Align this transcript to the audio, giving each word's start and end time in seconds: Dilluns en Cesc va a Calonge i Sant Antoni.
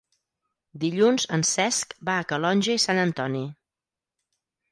Dilluns 0.83 1.25
en 1.37 1.43
Cesc 1.49 1.93
va 2.09 2.17
a 2.21 2.25
Calonge 2.31 2.77
i 2.79 2.83
Sant 2.87 3.01
Antoni. 3.03 3.45